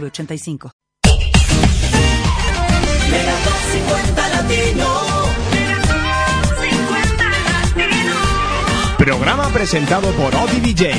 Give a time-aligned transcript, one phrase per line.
[0.00, 0.70] 906985.
[8.98, 10.94] Programa presentado por Odi DJ.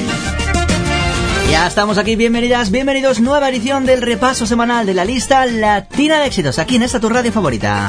[1.50, 6.28] Ya estamos aquí, bienvenidas, bienvenidos, nueva edición del repaso semanal de la lista Latina de
[6.28, 7.88] éxitos, aquí en esta tu radio favorita.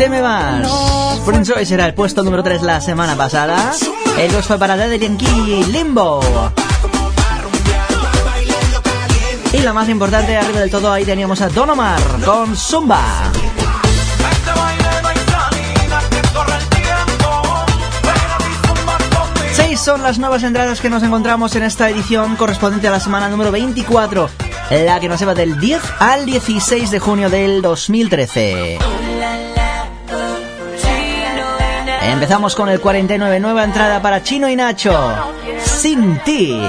[0.00, 0.99] Deme más.
[1.24, 3.72] Prince Royce era el puesto número 3 la semana pasada.
[4.18, 6.20] El 2 fue para Daddy Yankee Limbo.
[9.52, 13.02] Y la más importante, arriba del todo, ahí teníamos a Don Omar con Zumba.
[19.52, 23.28] Seis son las nuevas entradas que nos encontramos en esta edición correspondiente a la semana
[23.28, 24.30] número 24,
[24.70, 28.99] la que nos lleva del 10 al 16 de junio del 2013.
[32.10, 34.92] Empezamos con el 49, nueva entrada para Chino y Nacho,
[35.62, 36.60] Sin ti.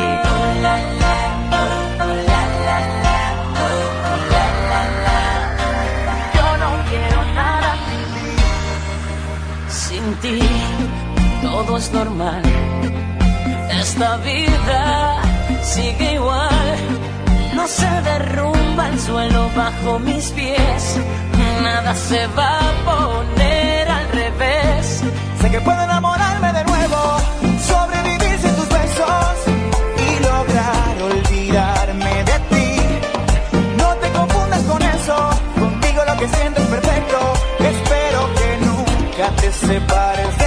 [9.67, 10.39] Sin ti
[11.41, 12.43] todo es normal.
[13.81, 15.21] Esta vida
[15.63, 16.77] sigue igual.
[17.55, 20.99] No se derrumba el suelo bajo mis pies.
[21.63, 24.50] Nada se va a poner al revés.
[25.41, 27.17] Sé que puedo enamorarme de nuevo,
[27.67, 29.35] sobrevivir sin tus besos
[29.97, 32.75] y lograr olvidarme de ti.
[33.75, 37.33] No te confundas con eso, conmigo lo que siento es perfecto.
[37.57, 40.40] Espero que nunca te separes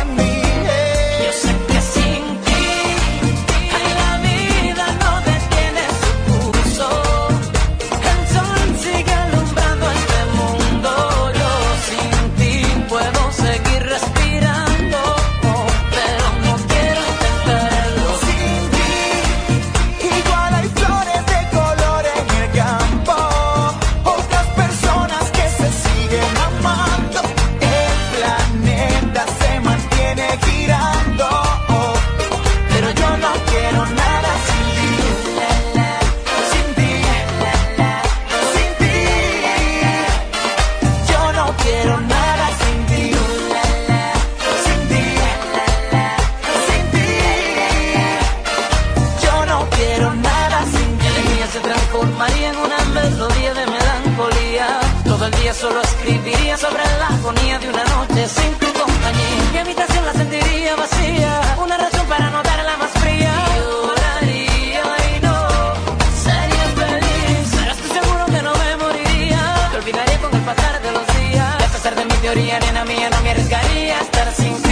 [72.35, 74.33] teoría, nena mía, no me arriesgaría a estar.
[74.35, 74.64] Sin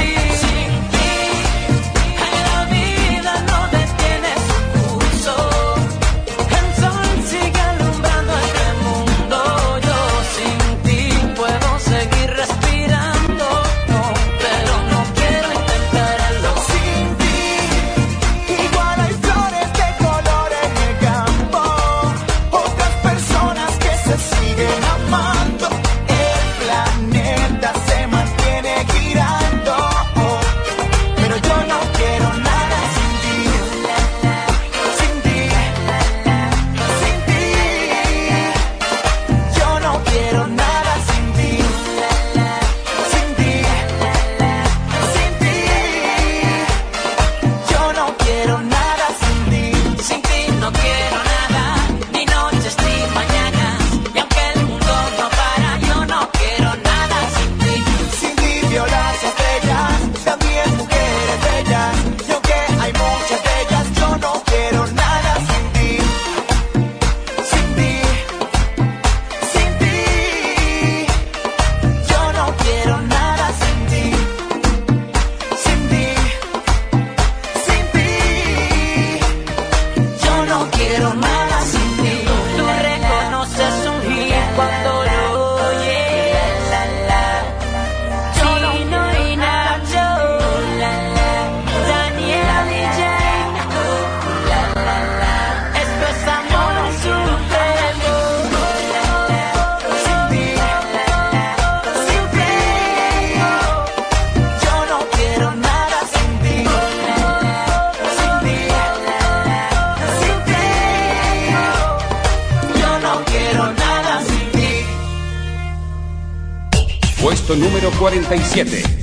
[117.56, 119.01] número 47.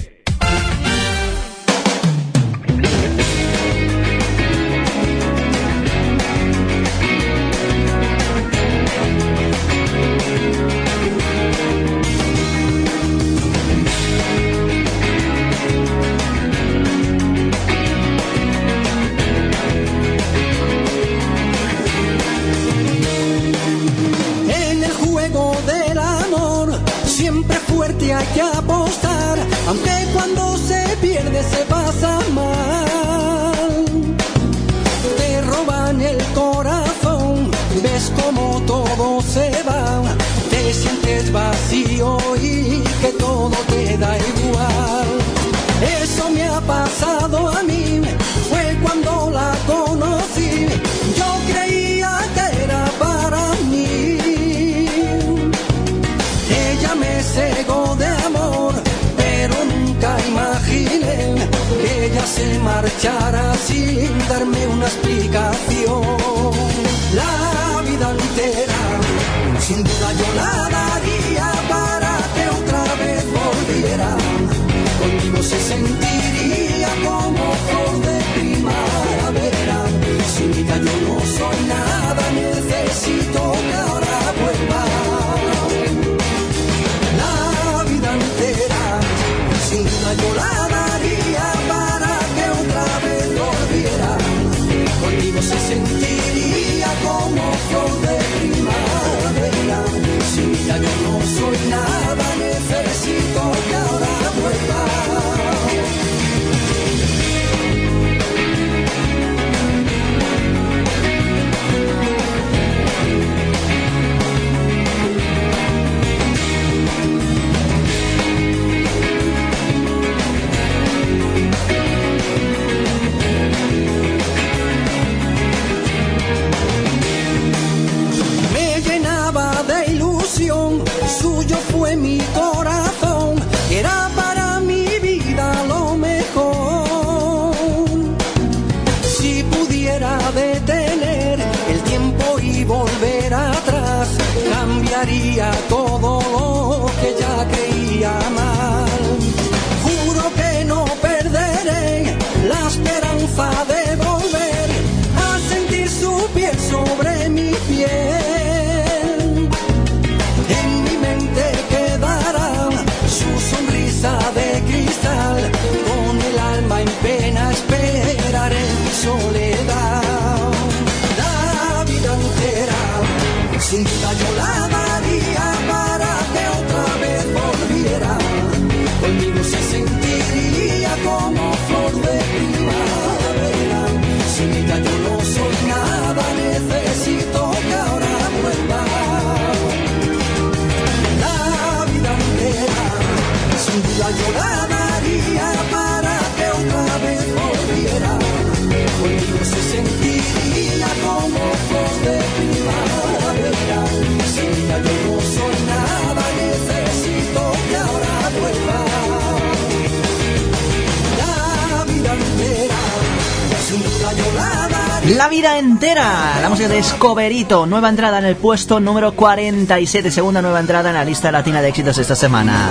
[215.20, 220.42] La vida entera, la música de Escoberito, nueva entrada en el puesto número 47, segunda
[220.42, 222.70] nueva entrada en la lista latina de éxitos esta semana.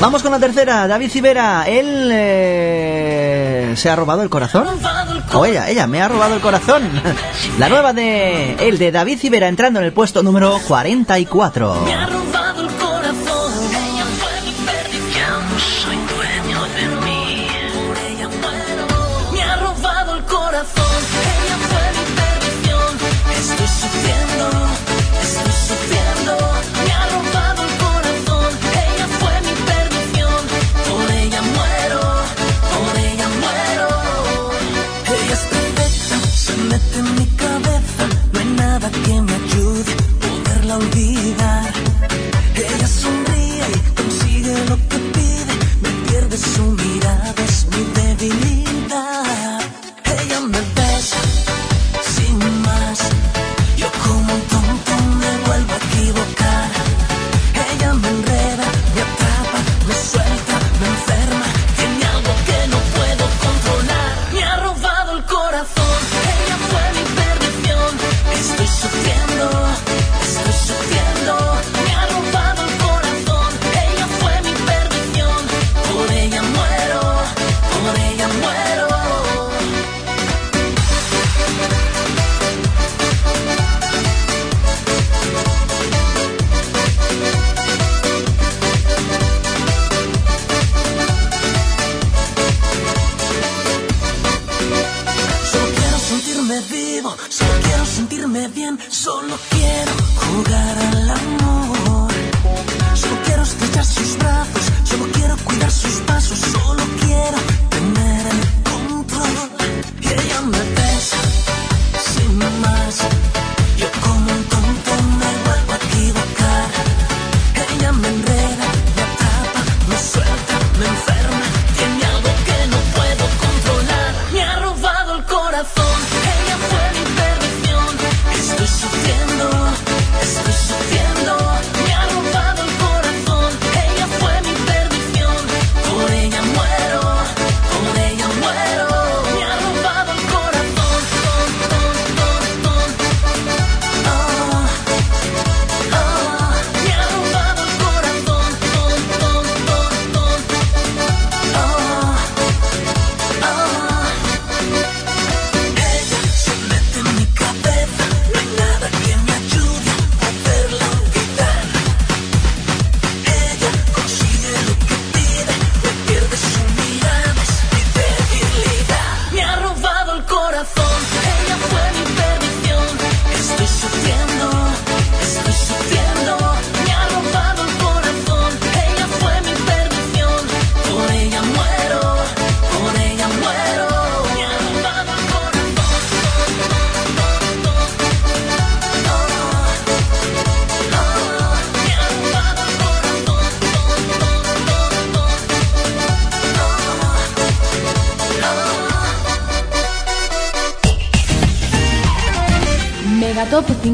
[0.00, 4.66] Vamos con la tercera, David Civera, él eh, se ha robado el corazón.
[5.34, 6.82] O ella, ella me ha robado el corazón.
[7.60, 12.29] La nueva de él, de David Civera, entrando en el puesto número 44.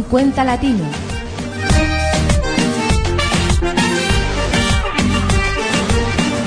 [0.09, 0.85] 50 Latino.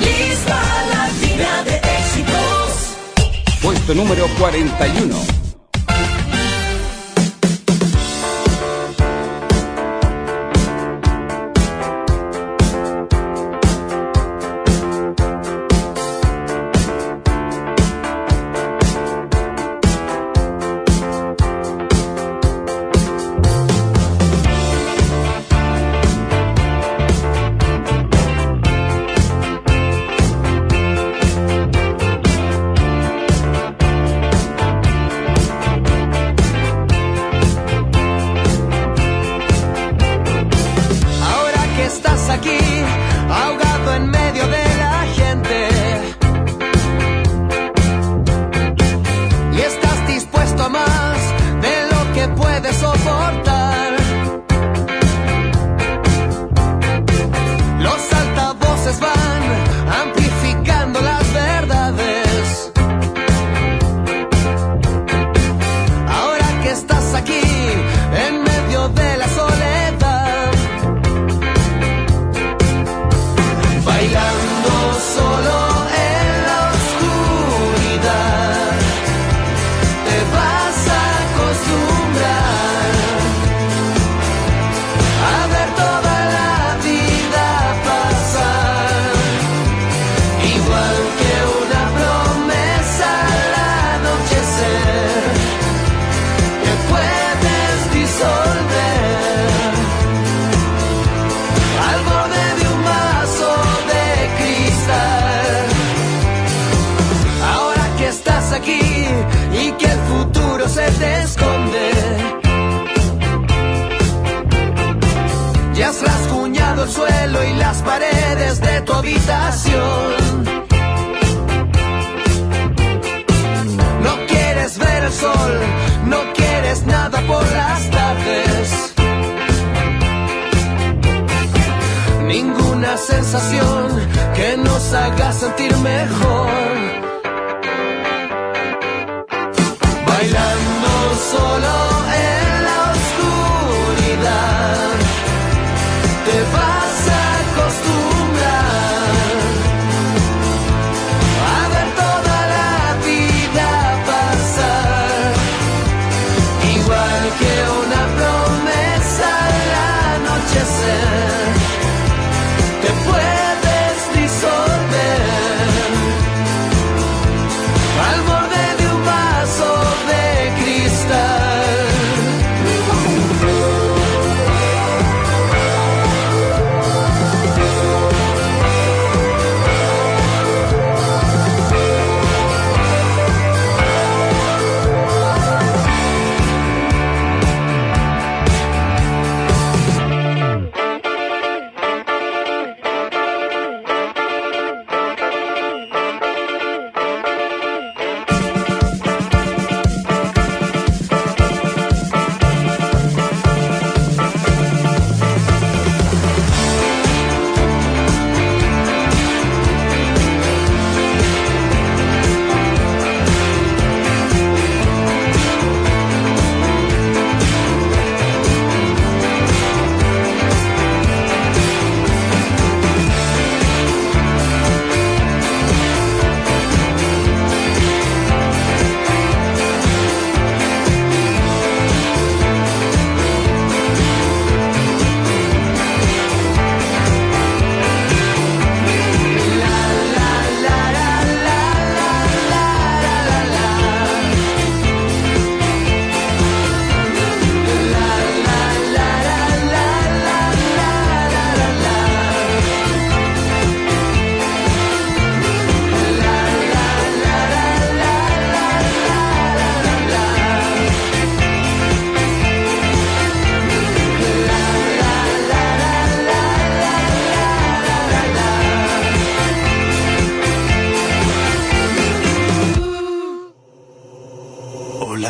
[0.00, 3.60] Lista latina de éxitos.
[3.60, 5.49] Puesto número 41.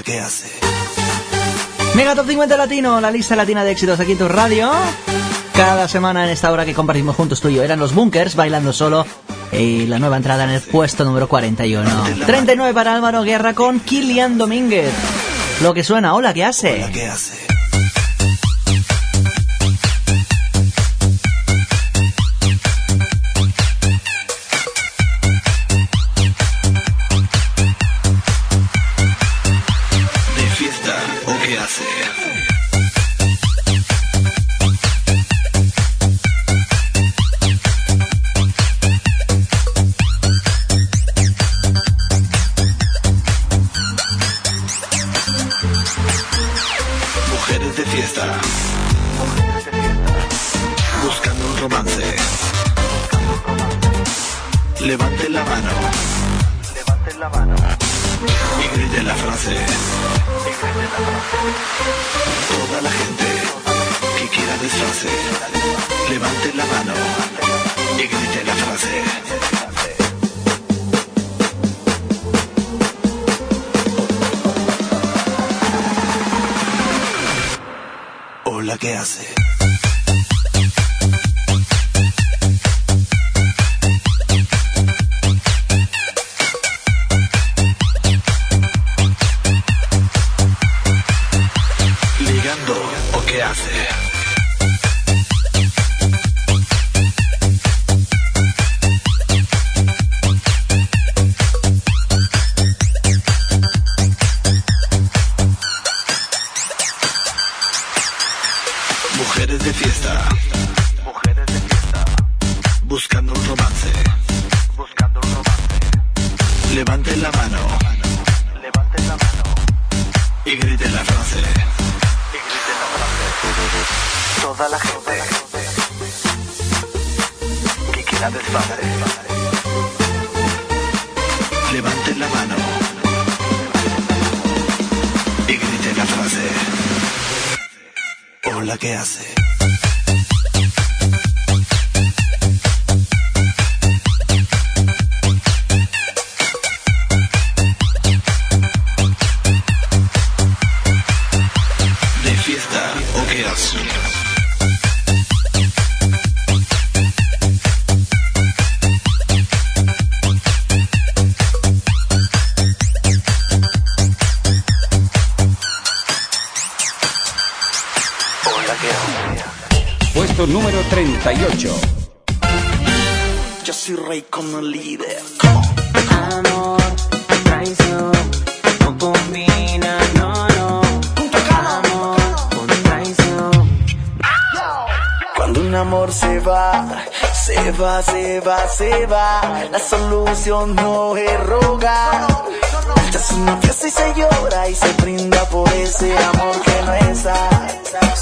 [0.02, 0.48] que hace.
[1.94, 4.70] Mega Top 50 Latino, la lista latina de éxitos aquí en tu radio.
[5.54, 9.04] Cada semana en esta hora que compartimos juntos tuyo eran los Bunkers bailando solo.
[9.52, 11.90] Y la nueva entrada en el puesto número 41.
[12.24, 14.92] 39 para Álvaro Guerra con Kilian Domínguez.
[15.60, 16.74] Lo que suena, hola, ¿qué hace?
[16.84, 17.49] Hola, ¿qué hace?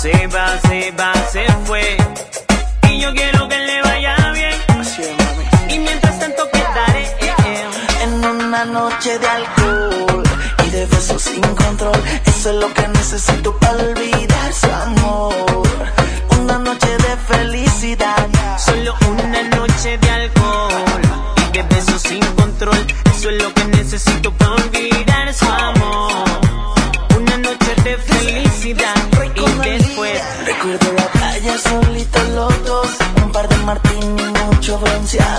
[0.00, 1.96] Se va, se va, se fue.
[2.88, 4.54] Y yo quiero que le vaya bien.
[4.78, 5.74] Así es, mami.
[5.74, 7.64] Y mientras tanto quedaré eh, eh.
[8.04, 10.22] En una noche de alcohol
[10.64, 12.00] y de besos sin control.
[12.26, 15.34] Eso es lo que necesito para olvidar su amor.
[16.42, 18.28] Una noche de felicidad.
[18.56, 20.37] Solo una noche de alcohol
[35.14, 35.37] Yeah.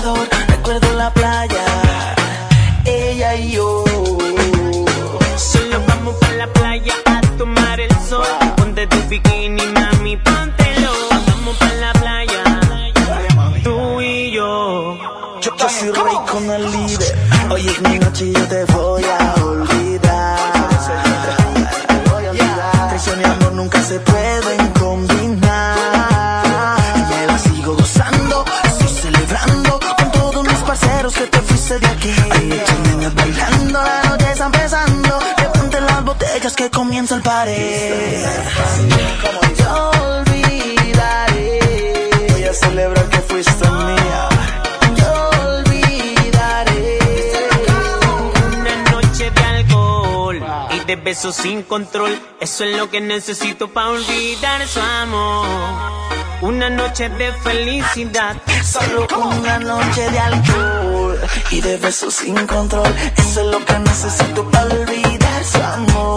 [51.10, 52.12] Besos sin control.
[52.38, 55.44] Eso es lo que necesito para olvidar su amor.
[56.40, 58.36] Una noche de felicidad.
[58.62, 59.08] Solo
[59.40, 61.18] una noche de alcohol
[61.50, 62.94] y de besos sin control.
[63.16, 66.09] Eso es lo que necesito para olvidar su amor.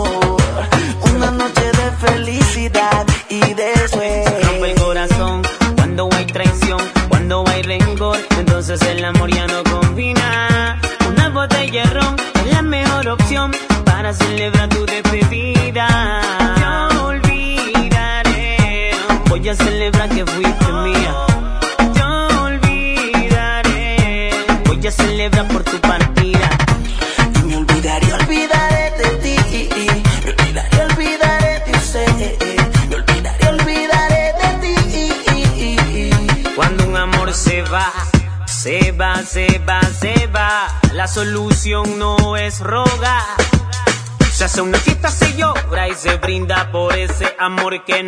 [47.44, 48.03] amor que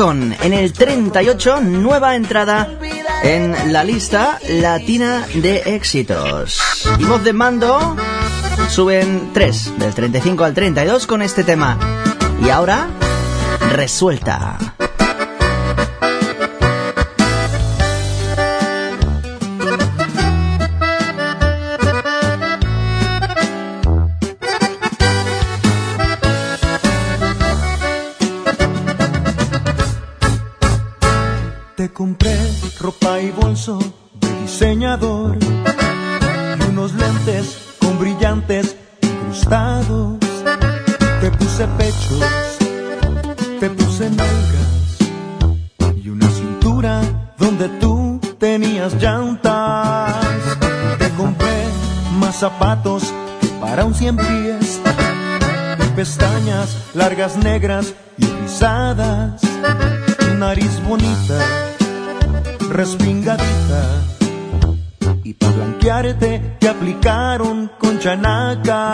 [0.00, 2.68] En el 38, nueva entrada
[3.24, 6.60] en la lista latina de éxitos.
[7.00, 7.96] Y voz de mando
[8.68, 11.76] suben 3, del 35 al 32 con este tema.
[12.40, 12.86] Y ahora,
[13.72, 14.67] resuelta.
[56.94, 59.40] largas negras y rizadas,
[60.36, 61.38] nariz bonita,
[62.70, 64.02] respingadita.
[65.24, 68.87] Y para blanquearte te aplicaron con chanaca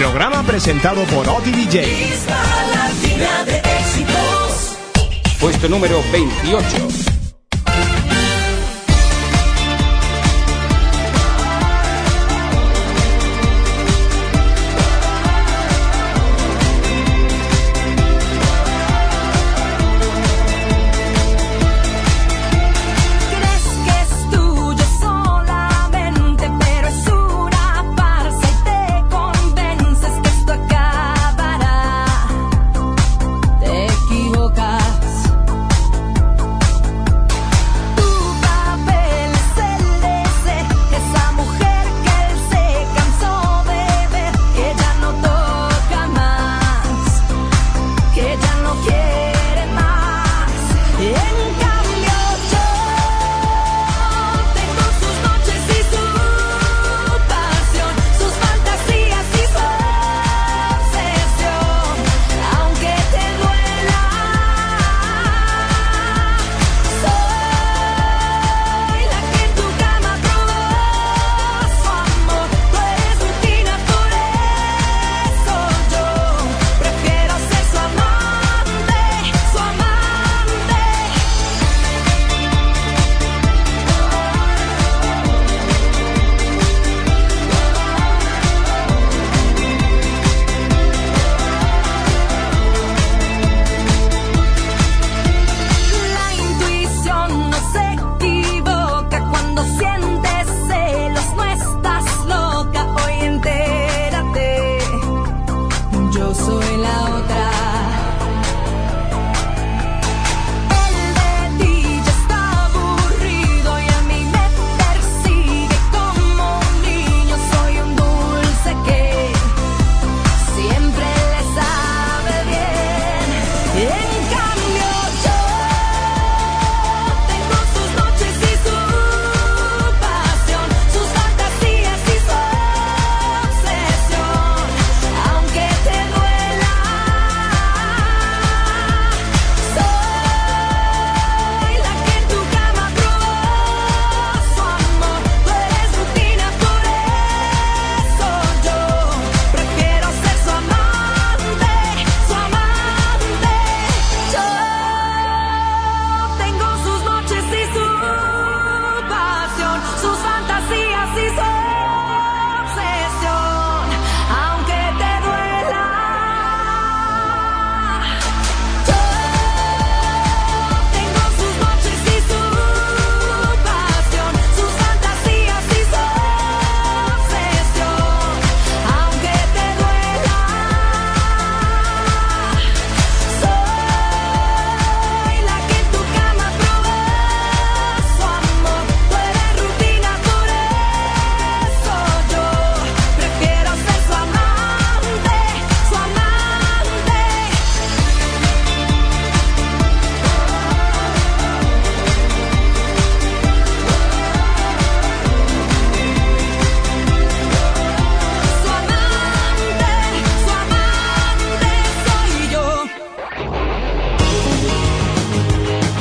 [0.00, 1.84] Programa presentado por OTDJ.
[5.38, 7.19] Puesto número 28.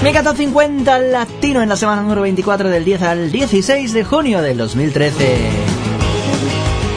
[0.09, 4.41] Mega Top 50 Latino en la semana número 24 del 10 al 16 de junio
[4.41, 5.37] del 2013.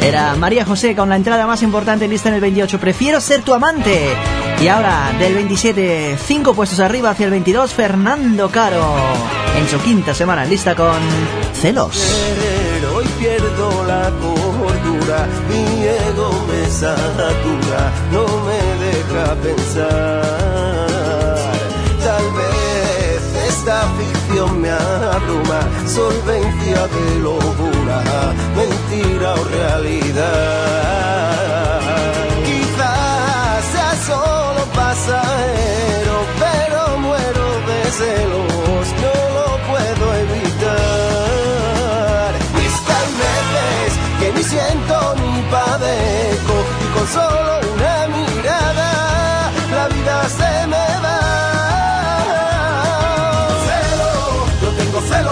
[0.01, 3.53] Era María José con la entrada más importante lista en el 28, Prefiero ser tu
[3.53, 4.17] amante.
[4.63, 8.83] Y ahora, del 27, 5 puestos arriba hacia el 22, Fernando Caro.
[9.59, 10.97] En su quinta semana lista con
[11.61, 12.17] Celos.
[12.95, 20.32] Hoy pierdo la cordura, mi ego me satura, no me deja pensar.
[24.63, 27.99] me abruma, solvencia de locura,
[28.61, 30.23] mentira o realidad.
[32.49, 40.71] Quizás sea solo pasajero, pero muero de celos, no lo puedo evitar.
[42.59, 42.75] Mis
[43.23, 48.91] veces que ni siento ni padezco, y con solo una mirada,
[49.77, 50.52] la vida se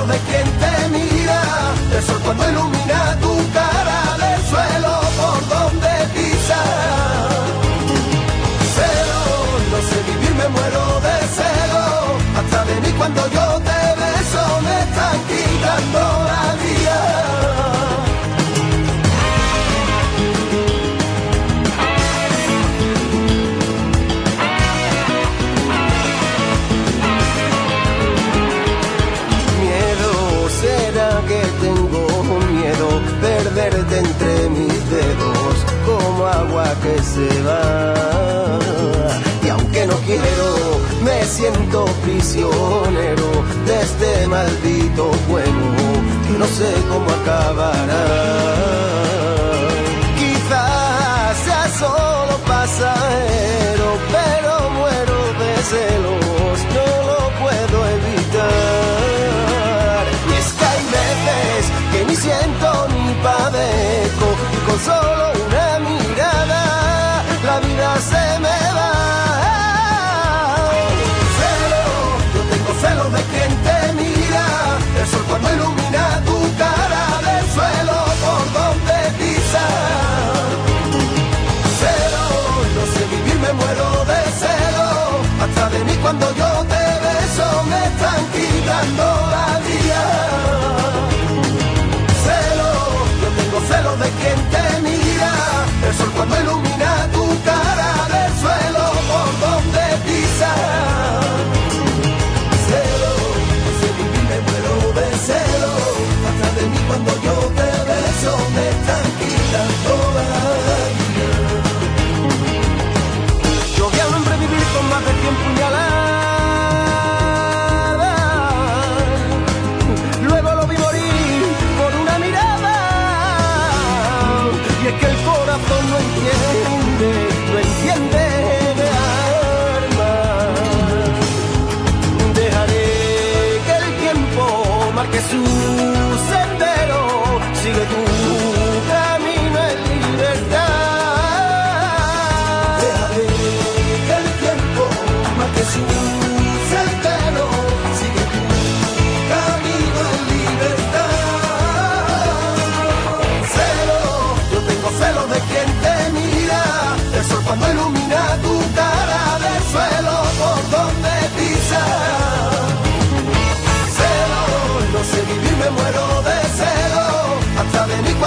[0.07, 1.43] de quien te mira,
[1.97, 2.80] el sol cuando ilumina.
[39.43, 43.29] Y aunque no quiero, me siento prisionero
[43.67, 45.75] de este maldito juego
[46.27, 48.05] que no sé cómo acabará.
[50.19, 58.43] Quizás sea solo pasajero, pero muero de celos, no lo puedo evitar.
[60.29, 61.61] Y es que hay veces
[61.93, 65.20] que ni siento ni padezco, y con solo
[75.41, 79.75] cuando ilumina tu cara del suelo por donde pisas.
[81.81, 82.27] Celo,
[82.77, 84.91] no sé vivir, me muero de celo.
[85.43, 90.03] Hasta de mí cuando yo te beso me están quitando la vida.
[92.25, 92.73] Celo,
[93.23, 95.33] yo tengo celo de quien te mira.
[95.87, 96.70] El sol cuando ilumina
[108.21, 109.00] beso me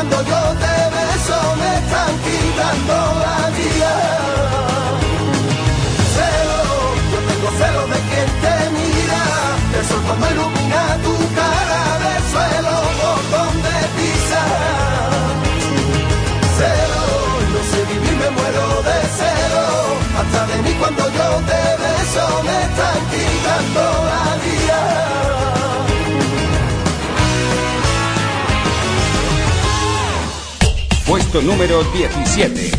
[0.09, 2.93] cuando yo te beso me están quitando
[3.23, 3.93] la vida.
[6.15, 6.61] Celo,
[7.11, 9.21] yo tengo celo de quien te mira.
[9.77, 14.51] El sol cuando ilumina tu cara del suelo por donde pisas.
[16.57, 17.03] Celo,
[17.53, 19.65] no sé vivir, me muero de celo.
[20.19, 23.81] Hasta de mí cuando yo te beso me están quitando
[24.11, 25.32] la vida.
[31.41, 32.71] Número 17.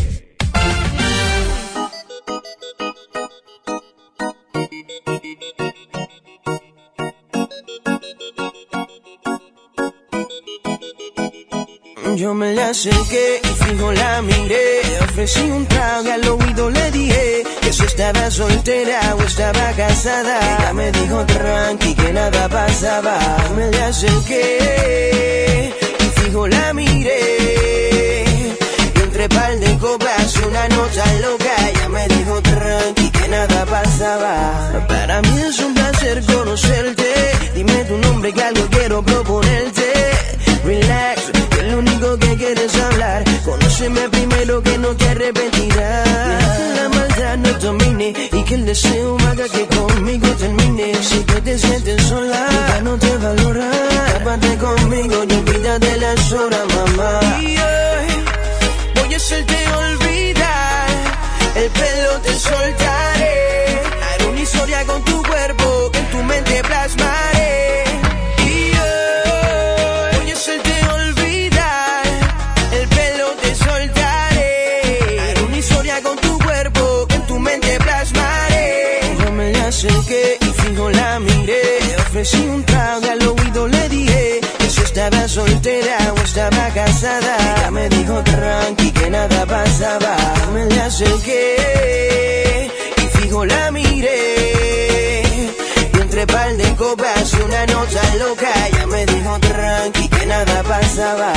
[12.15, 14.81] Yo me le acerqué y fijo la miré.
[15.01, 20.39] Ofrecí un trago y al oído le dije que si estaba soltera o estaba casada.
[20.59, 23.19] Ella me dijo tranqui que nada pasaba.
[23.57, 27.84] Me le acerqué y fijo la miré.
[29.25, 31.55] Entre par de copas una nota loca.
[31.67, 34.85] Ella me dijo tranqui que nada pasaba.
[34.87, 37.11] Para mí es un placer conocerte.
[37.55, 39.93] Dime tu nombre que algo quiero proponerte.
[40.63, 43.23] Relax, que lo único que quieres hablar.
[43.43, 46.57] Conóceme primero que no te arrepentirás.
[46.57, 50.93] Que la maldad no domine y que el deseo haga que conmigo termine.
[51.01, 53.71] Si tú te sientes sola, ya no te valora.
[54.13, 56.64] Tápate conmigo y olvídate las horas,
[85.65, 87.37] soltera o estaba casada.
[87.57, 90.15] Ella me dijo tranqui que nada pasaba.
[90.53, 95.23] Me le acerqué y fijo la miré.
[95.93, 101.33] Y entre par de copas y una nota loca, ella me dijo tranqui nada pasaba.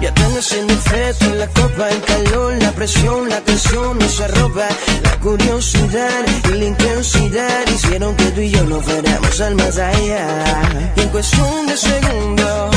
[0.00, 4.68] Ya están haciendo efecto en la copa, el calor, la presión, la tensión se roba.
[5.02, 10.92] La curiosidad y la intensidad hicieron que tú y yo no fuéramos al más allá.
[10.96, 12.76] Y en cuestión de segundos,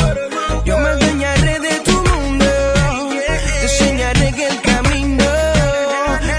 [0.66, 2.44] yo me adueñaré de tu mundo.
[3.26, 5.24] Te enseñaré que el camino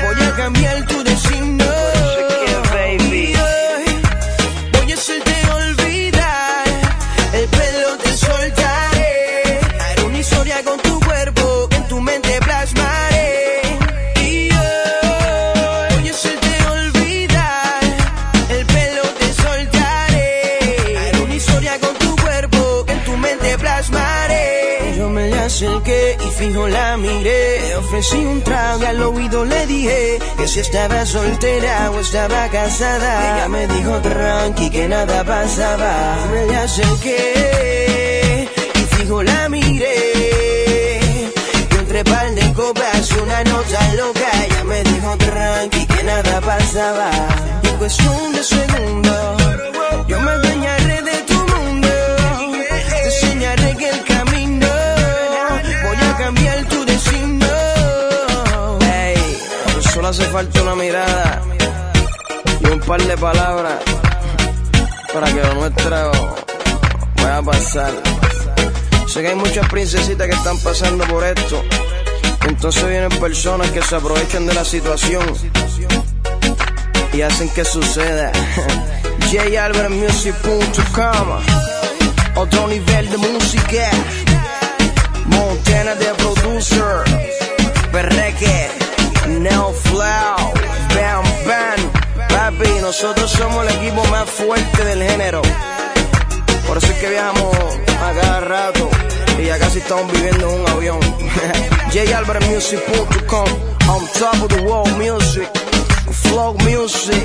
[0.06, 0.95] voy a cambiar tu
[25.56, 27.78] acerqué y fijo la miré.
[27.78, 33.38] Ofrecí un trago y al oído le dije que si estaba soltera o estaba casada.
[33.38, 36.18] Ella me dijo tranqui que nada pasaba.
[36.34, 40.99] Me acerqué y fijo la miré.
[41.72, 44.30] Y entre par de copas y una nota loca.
[44.45, 47.10] Ella me dijo tranqui que nada pasaba.
[47.64, 49.41] Y en cuestión de segundos,
[50.10, 50.85] yo me adueñaré
[60.08, 61.41] hace falta una mirada
[62.60, 63.80] y un par de palabras
[65.12, 66.12] para que lo nuestro
[67.16, 67.91] vaya pasar.
[69.08, 71.64] Sé que hay muchas princesitas que están pasando por esto.
[72.47, 75.26] Entonces vienen personas que se aprovechan de la situación
[77.12, 78.32] y hacen que suceda.
[79.32, 81.28] JAlbertMusic.com
[82.36, 83.89] Otro nivel de música.
[85.26, 87.03] Montana de producer.
[87.91, 88.85] Perreque.
[89.28, 90.53] Neo Flow.
[90.95, 92.28] Bam Bam.
[92.30, 95.41] Papi, nosotros somos el equipo más fuerte del género.
[96.67, 97.55] Por eso es que viajamos
[98.01, 98.89] a cada rato
[99.39, 100.99] y ya casi estamos viviendo en un avión.
[101.93, 105.47] JAlbertMusic.com On top of the world music.
[106.11, 107.23] Flow music.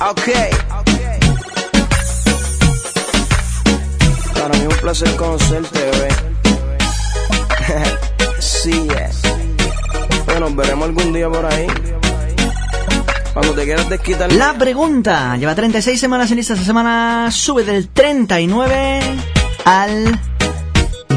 [0.00, 0.50] Okay.
[4.34, 6.08] Para mí es un placer conocerte, bebé.
[8.38, 8.88] sí.
[10.28, 11.66] Bueno, nos veremos algún día por ahí.
[13.32, 14.30] Cuando te quieras desquitar.
[14.30, 15.34] La pregunta.
[15.38, 16.52] Lleva 36 semanas en lista.
[16.52, 19.00] Esta semana sube del 39
[19.64, 20.20] al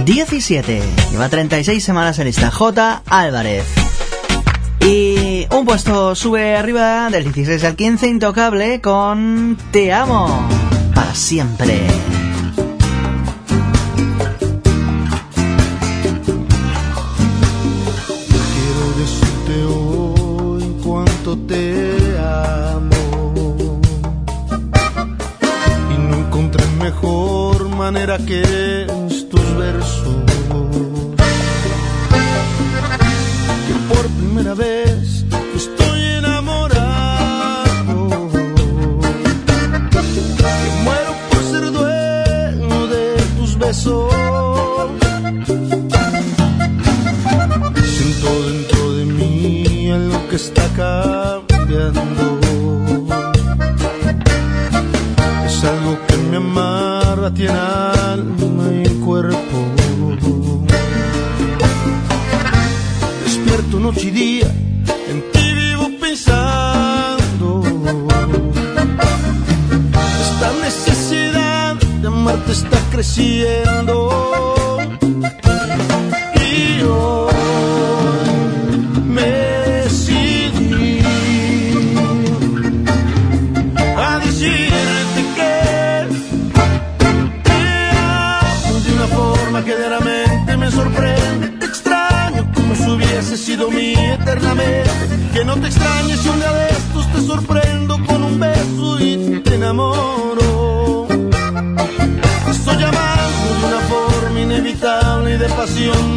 [0.05, 0.81] 17.
[1.11, 2.51] Lleva 36 semanas en lista.
[2.51, 3.01] J.
[3.05, 3.65] Álvarez.
[4.79, 8.07] Y un puesto sube arriba del 16 al 15.
[8.07, 10.47] Intocable con Te amo
[10.95, 11.81] para siempre.
[28.11, 28.50] Manera que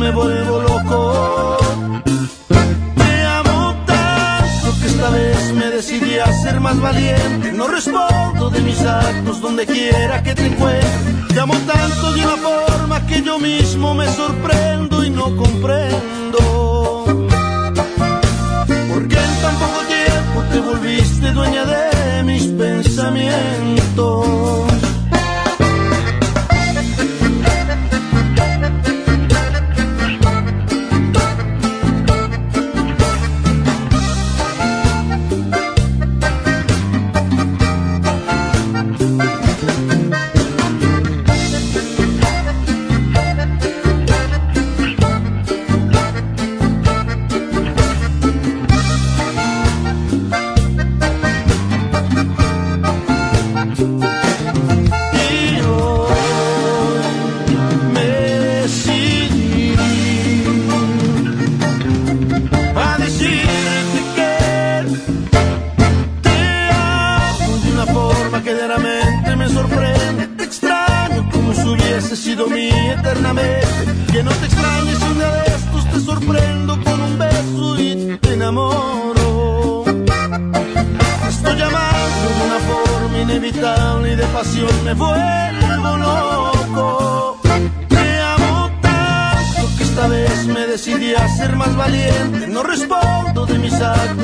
[0.05, 1.57] me vuelvo loco.
[2.95, 7.53] Te amo tanto que esta vez me decidí a ser más valiente.
[7.53, 11.13] No respondo de mis actos donde quiera que te encuentre.
[11.33, 17.05] Te amo tanto de una forma que yo mismo me sorprendo y no comprendo.
[18.91, 21.84] Porque en tan poco tiempo te volviste dueña de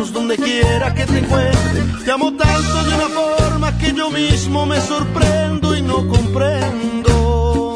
[0.09, 1.82] donde quiera que te encuentre.
[2.05, 7.74] Te amo tanto de una forma que yo mismo me sorprendo y no comprendo.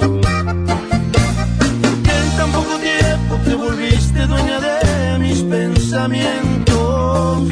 [2.03, 7.47] Que en tan poco tiempo te volviste dueña de mis pensamientos.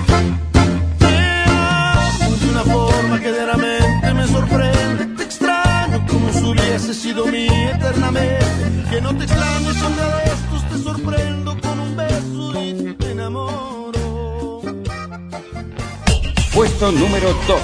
[0.99, 5.05] Te amo de una forma que diariamente me sorprende.
[5.19, 8.87] Te extraño como si hubiese sido mi eternamente.
[8.91, 12.73] Que no te extrañes un día de estos, te sorprendo con un beso y
[16.55, 17.63] Puesto número 12.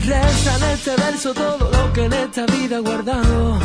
[0.00, 3.58] Reza en este verso todo lo que en esta vida he guardado.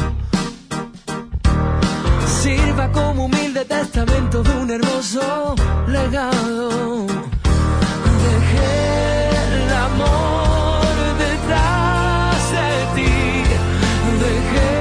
[2.41, 5.54] Sirva como humilde testamento de un hermoso
[5.88, 7.08] legado.
[8.24, 9.30] Dejé
[9.66, 10.53] el amor
[11.48, 13.14] de ti.
[14.24, 14.74] Dejé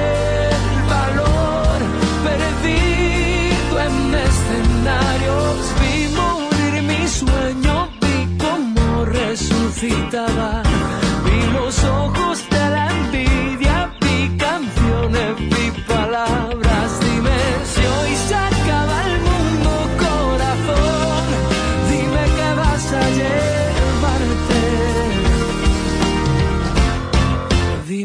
[0.58, 1.78] el valor
[2.26, 5.58] perdido en escenarios.
[5.80, 10.62] Vi morir mi sueño, vi cómo resucitaba.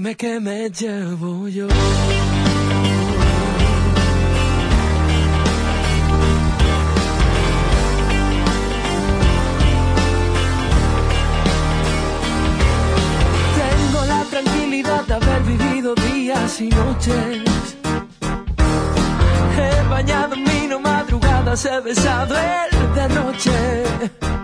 [0.07, 1.67] Dime que me llevo yo.
[1.67, 1.75] Tengo
[14.05, 17.75] la tranquilidad de haber vivido días y noches.
[19.57, 24.36] He bañado en vino madrugadas, he besado el de noche.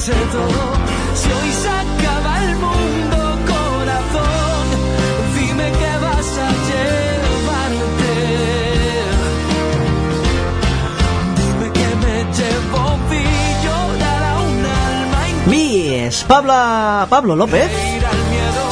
[0.00, 0.60] Quemarse todo.
[1.14, 4.66] Si hoy se acaba el mundo, corazón,
[5.34, 8.12] dime que vas a llevarte.
[11.36, 13.24] Dime que me llevo, vi
[13.64, 17.89] llorar a un alma Vi es Pablo, Pablo López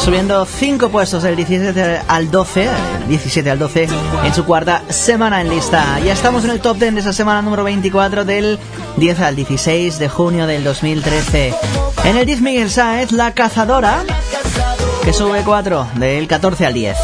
[0.08, 2.68] subiendo 5 puestos del 17 al 12, eh,
[3.08, 3.88] 17 al 12
[4.24, 6.00] en su cuarta semana en lista.
[6.02, 8.58] Ya estamos en el top 10 de esa semana número 24 del
[8.96, 11.52] 10 al 16 de junio del 2013.
[12.04, 14.02] En el 10 Miguel Sáez, La Cazadora,
[15.04, 16.96] que sube 4 del 14 al 10.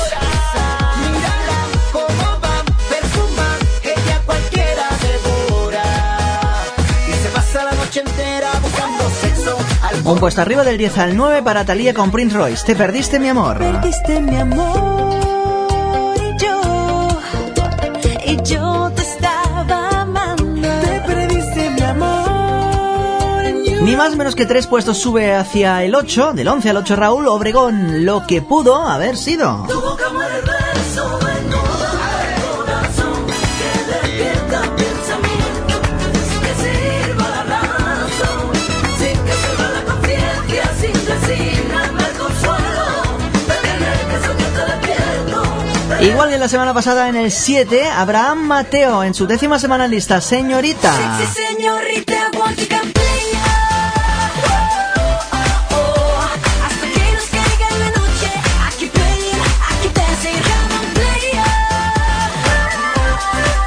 [10.05, 12.65] Un puesto arriba del 10 al 9 para Talía con Prince Royce.
[12.67, 13.59] Te perdiste mi amor.
[13.59, 17.09] Perdiste mi amor y yo,
[18.27, 20.69] y yo te estaba amando.
[20.83, 23.65] Te perdiste mi amor.
[23.65, 26.97] you- Ni más menos que tres puestos sube hacia el 8, del 11 al 8
[26.97, 29.65] Raúl Obregón, lo que pudo haber sido.
[29.69, 30.45] Tu boca muere el
[46.05, 49.93] Igual que la semana pasada en el 7, Abraham Mateo en su décima semana en
[49.93, 50.93] lista, señorita.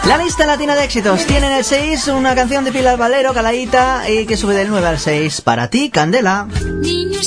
[0.05, 4.07] La lista latina de éxitos tiene en el 6 una canción de Pilar Valero, Calaíta,
[4.07, 5.41] y que sube del 9 al 6.
[5.41, 6.47] Para ti, Candela.
[6.81, 7.19] Niño,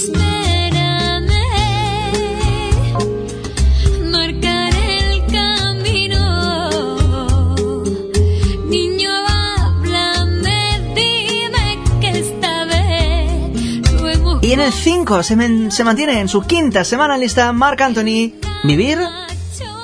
[14.50, 18.32] Y en el 5 se, se mantiene en su quinta semana lista Marc Anthony,
[18.64, 18.98] Vivir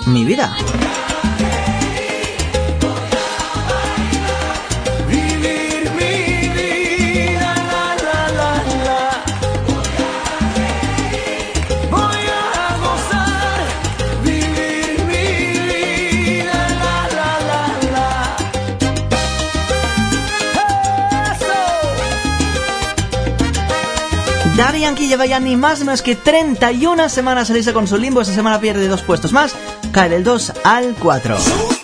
[0.07, 0.57] mi vida.
[24.77, 28.21] Daddy Yankee lleva ya ni más menos que 31 semanas a salirse con su limbo.
[28.21, 29.57] Esta semana pierde dos puestos más,
[29.91, 31.76] cae del 2 al 4.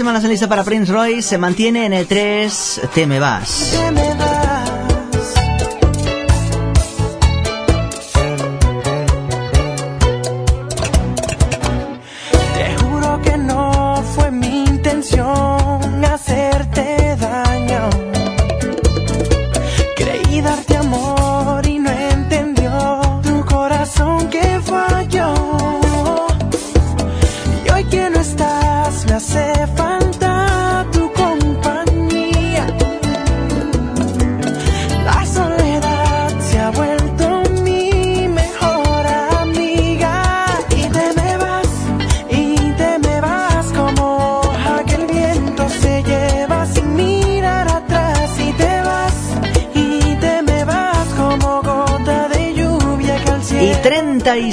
[0.00, 3.70] semanas en lista para Prince Royce se mantiene en el 3 Te.
[3.74, 4.29] Te me vas.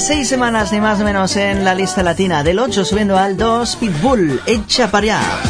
[0.07, 2.41] seis semanas ni más o menos en la lista latina.
[2.41, 5.46] Del 8 subiendo al 2, Pitbull, echa para allá.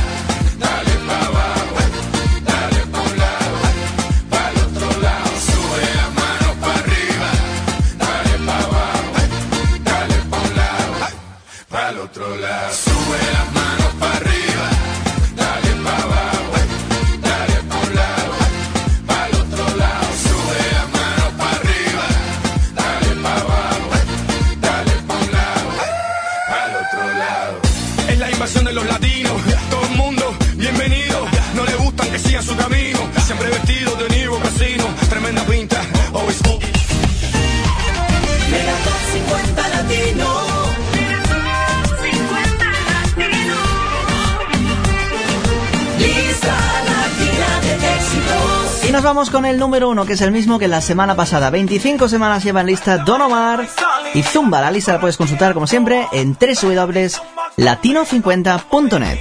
[49.25, 51.49] con el número uno, que es el mismo que la semana pasada.
[51.49, 53.67] 25 semanas lleva en lista Don Omar
[54.13, 54.61] y Zumba.
[54.61, 59.17] La lista la puedes consultar, como siempre, en www.latino50.net.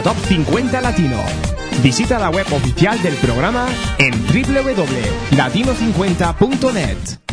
[0.00, 1.22] Megatop 50 Latino.
[1.82, 3.66] Visita la web oficial del programa
[3.98, 7.29] en www.latino50.net.